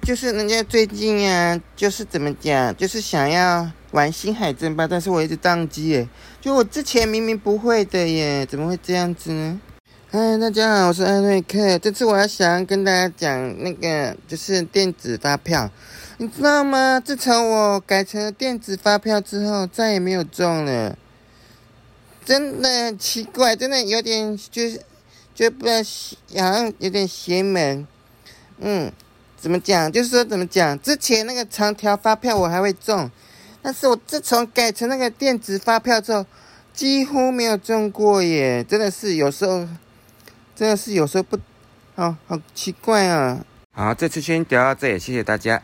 [0.00, 6.08] 就是人家最近啊，就是怎么讲，就是想要玩星海争霸，但是我一直宕机耶。
[6.40, 9.60] 就我之前明明不会的耶，怎么会这样子呢？
[10.10, 11.78] 嗨，大家好，我是艾瑞克。
[11.78, 15.70] 这次我要想跟大家讲那个，就是电子发票，
[16.18, 17.00] 你知道吗？
[17.04, 20.96] 自从我改成了电子发票之后，再也没有中了。
[22.24, 24.80] 真的奇怪，真的有点就是，
[25.34, 25.76] 就不知道
[26.42, 27.86] 好像有点邪门。
[28.58, 28.90] 嗯，
[29.46, 29.92] 怎么讲？
[29.92, 30.76] 就是说怎么讲？
[30.80, 33.08] 之前那个长条发票我还会中，
[33.62, 36.26] 但是我自从改成那个电子发票之后，
[36.74, 38.64] 几乎没有中过耶。
[38.64, 39.64] 真的是有时候。
[40.56, 41.38] 真的是有时候不，
[41.94, 43.44] 好好奇怪啊！
[43.72, 45.62] 好，这次先聊到这里，谢谢大家。